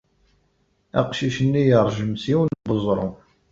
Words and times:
Aqcic-nni 0.99 1.63
yeṛjem 1.65 2.13
s 2.21 2.23
yiwen 2.31 2.51
n 2.63 2.67
weẓru. 2.69 3.07